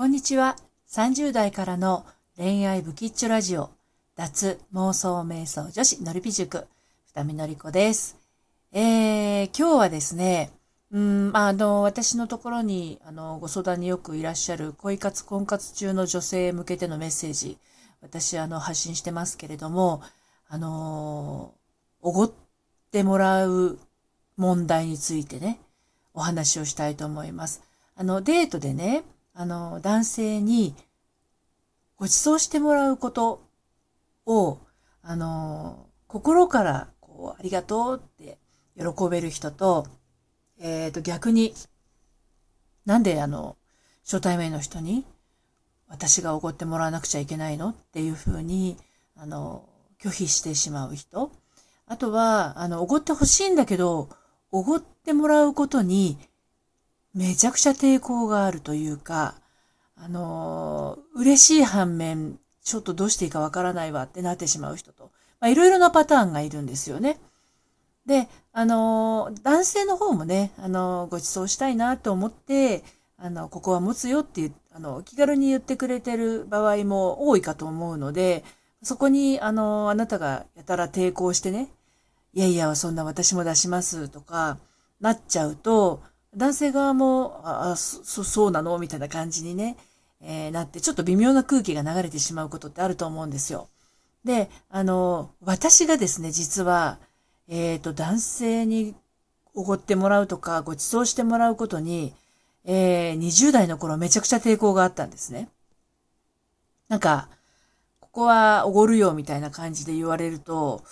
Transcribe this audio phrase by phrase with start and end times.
[0.00, 0.56] こんにちは。
[0.88, 2.06] 30代からの
[2.38, 3.68] 恋愛ブキッチョラジオ、
[4.16, 6.66] 脱妄想瞑想女子のりぴ塾、
[7.14, 8.16] 二見のりこです。
[8.72, 10.52] えー、今日はですね、
[10.90, 17.58] うん、あの、私のところに、あの、ご相談によくいらっしゃる恋活婚活中の女性へ向けてのメッセージ、
[18.00, 20.00] 私、あの、発信してますけれども、
[20.48, 21.52] あの、
[22.00, 22.32] おごっ
[22.90, 23.78] てもらう
[24.38, 25.60] 問題についてね、
[26.14, 27.62] お話をしたいと思います。
[27.96, 29.04] あの、デートでね、
[29.40, 30.74] あの、男性に
[31.96, 33.42] ご馳走してもらうこと
[34.26, 34.58] を、
[35.00, 38.36] あの、心から、こう、ありがとうって
[38.76, 39.86] 喜べる人と、
[40.58, 41.54] えっ、ー、と、逆に、
[42.84, 43.56] なんであの、
[44.04, 45.06] 初対面の人に、
[45.88, 47.70] 私がおごってもらわなくちゃいけないの？
[47.70, 48.76] っていうふうに、
[49.16, 49.66] あの、
[50.02, 51.32] 拒否してしまう人。
[51.86, 54.10] あとは、あの、おごってほしいんだけど、
[54.52, 56.18] おごってもらうことに
[57.14, 59.34] めちゃくちゃ抵抗があるというか、
[59.96, 67.18] あの、嬉しい反面、ちょっとどうしていいかわからないわってなってしまう人と、まあ、いろいろなパターンがいるんですよね。
[68.06, 72.82] で、あの、男性の方もね、あの、ご馳走したいなと思って、
[73.18, 78.44] あの、ここは持つよっていう、あの、気軽に言ってくれてる場合も多いかと思うので、
[78.82, 81.68] そこに、あの、あなたがやたら抵抗してね、
[82.32, 84.58] いやいや、そんな私も出しますとか、
[85.00, 86.02] なっちゃうと、
[86.36, 88.78] 男性側も、あ、そ、そうなの？
[88.78, 89.76] みたいな感じにね、
[90.20, 93.68] えー、なって、ちょっと微妙な空気が流れてしまうことってあると思うんですよ。
[94.24, 96.98] で、あの、私がですね、実は、
[97.48, 98.94] えっ、ー、と、男性に
[99.54, 102.14] おごってもらうとか、ご馳走してもらうことに、
[102.64, 105.48] えー、20代の頃めちゃくちゃ抵抗があったんですね。
[106.88, 107.28] なんか、
[108.12, 110.82] ここはおごるよみたいな感じで言われると、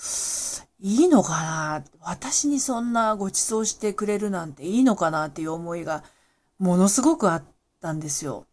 [0.80, 1.84] いいのかな?
[2.00, 6.05] 私にそんなご馳走してくれるなんていいのかなっていう思いが
[6.58, 7.44] ものすごくあっ
[7.80, 8.46] たんですよ。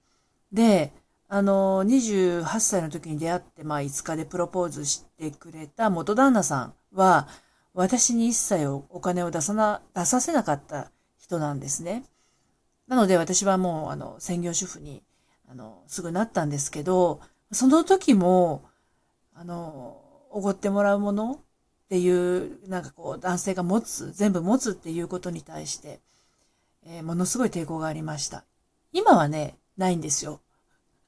[0.52, 0.94] で、
[1.28, 7.28] あの、28歳の時に出会って、まあ5日でプロポーズしてくれた元旦那さんは、
[7.76, 12.04] 私に一切お金を出さな、出させなかった人なんですね。
[12.88, 15.04] なので私はもう、あの、専業主婦に、
[15.48, 17.22] あの、すぐなったんですけど、
[17.52, 18.66] その時も、
[19.34, 20.02] あの、
[20.32, 26.02] おごってもらうものっていう、なんかこう、男性が持つ、全部持つっていうことに対して、
[26.86, 28.46] えー、ものすごい抵抗がありました。
[28.92, 30.42] 今はね、ないんですよ。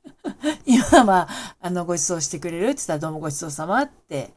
[0.65, 1.27] 今は、
[1.59, 4.33] あの、ご馳走してくれるって言ったらどうもご馳走様って、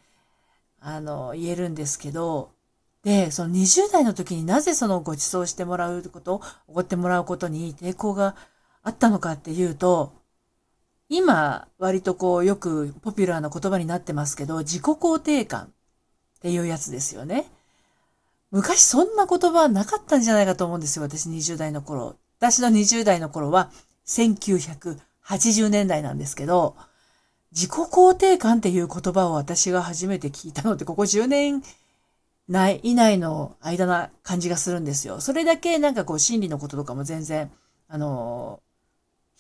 [0.81, 2.53] あの、言えるんですけど、
[3.03, 8.37] で、その20代の時になぜそのご馳走してもらうこと、おごってもらうことに抵抗が
[8.83, 10.20] あったのかっていうと、
[11.11, 15.69] 今、割とこう、よくポピュラーな言葉になってますけど、自己肯定感っ
[16.41, 17.51] ていうやつですよね。
[18.53, 21.03] 昔そんな言葉なかったんじゃないかと思うんですよ。
[21.03, 22.17] 私20代の頃。
[22.39, 23.71] 私の20代の頃は
[24.07, 26.77] 1980年代なんですけど、
[27.51, 31.63] 自己肯定感っていう言葉を私が初めて聞いたのってここ10年
[32.49, 35.21] 内以内の間な感じがするんですよ。
[35.21, 37.51] それだけなんかこう心理のこととかも全然、
[37.89, 38.61] あの、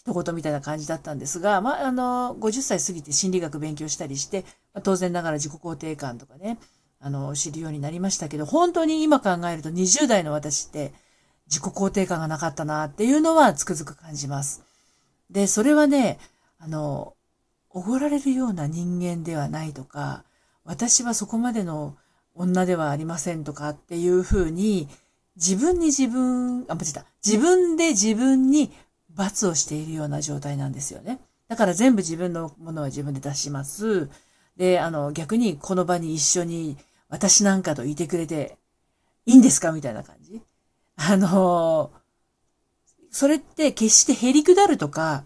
[0.06, 6.58] 一言みたいな感じだったんですが、まあ、あの、50歳過ぎて心理学勉強したりして、まあ、当然ながら自己肯定感とかね、
[7.00, 10.92] あの、知るようになりましたけど、本当に今考えると20代の私って
[11.48, 14.62] 自己肯定感がなかったなっていうのはつくづく感じます。
[15.28, 16.18] で、それはね、
[16.58, 17.14] あの、
[17.68, 20.24] おごられるような人間ではないとか、
[20.64, 21.96] 私はそこまでの
[22.34, 24.88] 女ではありませんとかっていうふうに、
[25.36, 27.04] 自分に自分、あ、間違った。
[27.24, 28.72] 自分で自分に
[29.14, 31.20] 罰をしているような状態なんですよね。
[31.48, 34.08] だから全部自分のものは自分で出します。
[34.56, 36.76] で、あの、逆にこの場に一緒に
[37.08, 38.56] 私なんかといてくれて
[39.26, 40.40] いいんですかみたいな感じ。
[40.96, 41.92] あの、
[43.10, 45.24] それって決してへりくだるとか、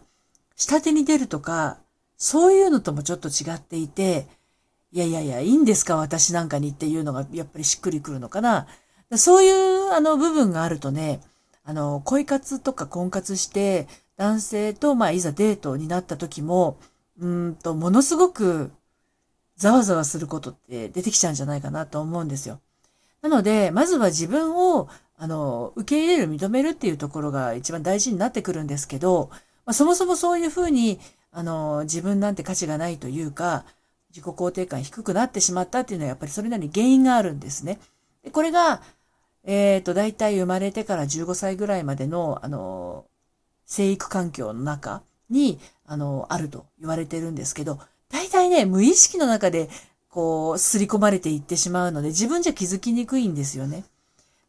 [0.56, 1.78] 下手に出るとか、
[2.16, 4.26] そういうのともちょっと違っていて、
[4.92, 8.66] いやいやいや、いいんですか私なんかにっていうのがやっぱりしっくりくるのかな。
[9.16, 11.20] そういうあの部分があるとね、
[11.64, 16.78] あの、恋活とか婚活して、男性と、まあ、いざデートになった時も、
[17.18, 18.70] うんと、ものすごく
[19.56, 22.60] ざわざわすることって出てきちゃうんじゃないかなと思うんですよ。
[23.22, 29.30] なので、まずは自分を、あの、受け入れる、認めるっていうところが一番大事になってくるんですけど、
[29.64, 31.00] まあ、そもそもそういうふうに、
[31.30, 33.64] あの、自分なんて価値がないというか、
[34.10, 37.80] 自己肯定感低くなってしまったっていうのはやっぱりそれなりに原因があるんですね。
[38.22, 38.82] でこれが、
[39.44, 43.04] えっ、ー、と、大体生まれてから15歳ぐらいまでの、あの、
[43.66, 47.78] 生育環境の中に、あの、あると言われてるんですけど、
[48.10, 49.68] 大体ね、無意識の中で、
[50.08, 53.84] こう、すり込まれていってしまうので、自分じゃ気づきにくいんですよね。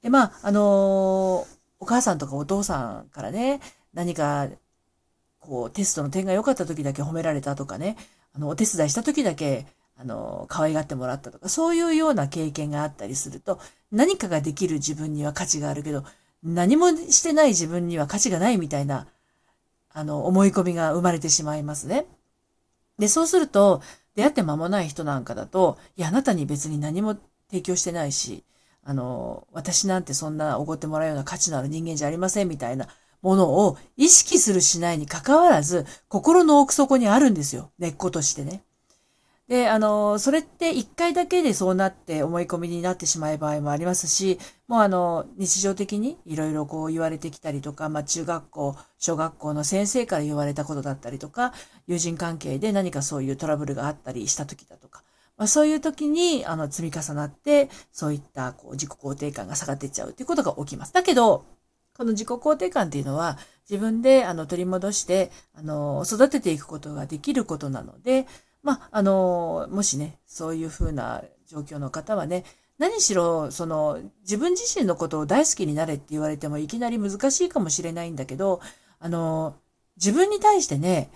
[0.01, 1.47] で、まあ、あの、
[1.79, 3.59] お母さんとかお父さんからね、
[3.93, 4.47] 何か、
[5.39, 7.97] こう、テストの点が良かった時だけ褒められたとかね、
[8.33, 9.65] あの、お手伝いした時だけ、
[9.97, 13.59] あの、可愛がってもらったとか、そういうような経験があったりすると、
[13.91, 16.03] 何かができる自分には価値があるけど、
[16.43, 19.07] 何もしてない自分には価値がないみたいな、
[19.91, 22.05] あの、思い込みが生まれてしまいますね。
[22.99, 23.81] で、そうすると、
[24.15, 27.17] 出会って間もない人なんかだと、いや、あなたに別に何も
[27.49, 28.43] 提供してないし、
[28.83, 32.87] あの、私なんてそんなおごってもらうような価値のある人間じゃありませんみたいな
[33.21, 37.71] ものを意識するしないに関わらず、心の奥底にあるんですよ。
[37.79, 38.63] 根っことしてね。
[39.47, 51.53] で、あの、それって一回だけでそうなって思い込みになってしまう場合もありますし、もうあの、日常的にいろいろこう言われてきたりとか、まあ中学校、小学校の先生から言われたことだったりとか、
[51.85, 55.03] 友人関係で何かそういうトラブルがあったりした時だとか、
[55.37, 60.93] まあそういう時に、あの、積み重なって、そういったこう自己肯定感が下がっていっちゃうっていうことが起きます。
[60.93, 61.45] だけど、
[61.97, 63.37] この自己肯定感っていうのは、
[63.69, 68.27] 自分であの取り戻して、あの、育てていくことができることなので、
[68.65, 72.43] まあ、あの、もしね、そういうふうな状況の方はね、
[72.79, 78.61] 何しろ、その、自分自身のことを大好きになれって言われてもいきなり難しいかもしれないんだけど、
[78.99, 79.55] あの、
[79.97, 81.11] 自分に対してね、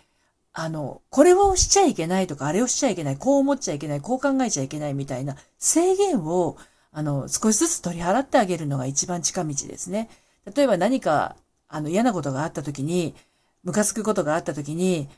[0.53, 6.55] あの、これをしちゃいけないとか、あれをしちゃいけない、こう思っちゃいけない、こう考えちゃいけないみたいな制限を、
[6.91, 10.07] あの、少しずつ取り払ってあげるのが一番近道ですね。
[10.55, 11.35] 例えば何か、
[11.67, 13.15] あの、嫌なことがあった時に、
[13.63, 15.09] ムカつくことがあった時に、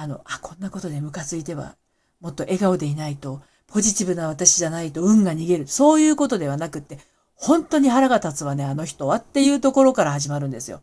[0.00, 1.74] あの、あ、こんなことでムカついては、
[2.20, 5.66] もっと笑顔でいないと、ポジティブな私じゃないと運が逃げる。
[5.66, 7.00] そういうことではなくって、
[7.34, 10.82] 本当に腹が立つわね、あの人はっていうところから始まるんですよ。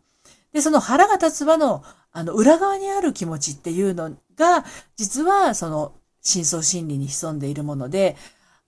[0.52, 1.82] で、その腹が立つわの、
[2.12, 4.66] あの、裏側にある気持ちっていうのが、
[4.96, 8.16] 実は、その、深層心理に潜んでいるもので、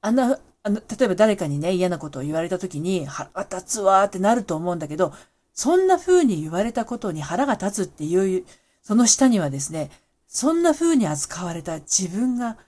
[0.00, 5.12] あの、あの、例えば誰かにね、嫌なことを言われた時に、腹が立つわーってなると思うんだけど、
[5.52, 8.46] そんな風に言われたことに腹が立つっていう、
[8.82, 9.90] その下にはですね、
[10.28, 12.58] そんな風に扱われた自分が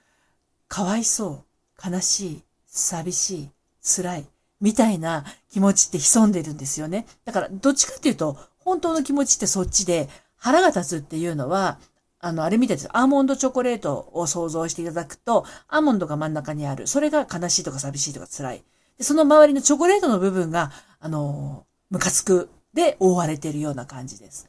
[0.66, 1.44] かわいそ
[1.78, 3.50] う、悲しい、寂しい、
[3.82, 4.24] 辛い、
[4.60, 7.06] みたいな気持ちって潜んでるんですよね。
[7.24, 11.78] だから、どっちかっていうと、本当の気持ちってそっちで、腹が立つっていうのは、
[12.18, 12.88] あの、あれみたいです。
[12.92, 16.86] アーモンドチョコレートを想像していただくと、アーモンドが真ん中にある。
[16.86, 18.64] それが悲しいとか寂しいとか辛い。
[18.98, 20.70] でその周りのチョコレートの部分が、
[21.00, 24.48] あの、ムカつくで覆われてるような感じです。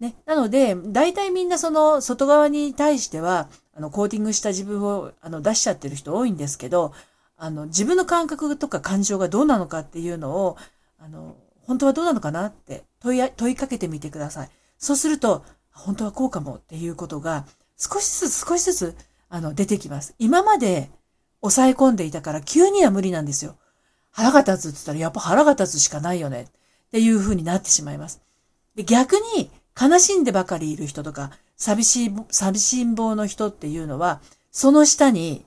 [0.00, 0.14] ね。
[0.26, 6.92] なので、大体みんなその外側に対しては、あの、コーティングした自分をあの出しちゃってる人多いんですけど、
[7.36, 10.56] あの、自分の感覚とか感情がどうなのかっていうのを、
[10.98, 14.50] あの、本当はどうなのかなって問い問いかけてみてください。
[14.78, 17.44] そうすると、本当はこうかもっていうことが、
[17.76, 18.96] 少しずつ少しずつ、
[19.28, 20.14] あの、出てきます。
[20.18, 20.90] 今まで
[21.40, 23.56] 抑え込んでいたから急には無理なんですよ。
[24.10, 26.46] 腹が立つって言ったら、やっぱ腹が立つしかないよねっ
[26.90, 28.20] ていう風になってしまいます。
[28.74, 34.20] で逆に、悲しんでばかりいる人とか、寂しい、寂しん坊の人っていうのは、
[34.50, 35.46] その下に、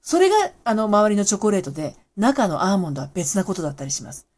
[0.00, 4.28] それが、あの、周りのチョコレートで、中のアーモンドは別なことだったりします。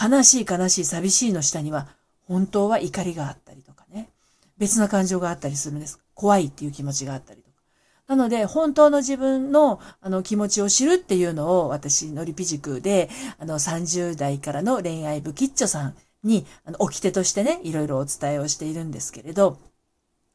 [0.00, 1.88] 悲しい悲しい寂しいの下には、
[2.26, 4.10] 本当は怒りがあったりとかね。
[4.58, 5.98] 別な感情があったりするんです。
[6.14, 7.56] 怖いっていう気持ちがあったりとか。
[8.08, 13.08] なので、本当の自分の、あの、気持ちを知るっていうのを、私、のりぴ塾で、
[13.38, 19.58] あの、30代からの恋愛部キッチョさんに、あの、掟としてね、いろいろお伝えをしているんですけれど、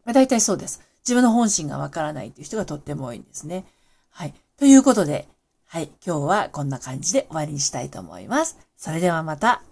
[0.06, 0.82] まあ、大体そうです。
[1.04, 3.66] 自分の本心がわからないという人がとっても多いんですね。
[4.10, 4.34] はい。
[4.58, 5.28] ということで、
[5.66, 5.90] はい。
[6.06, 8.58] 今日はこんな感じで終わりにしたいと思います。
[8.78, 9.63] それではまた。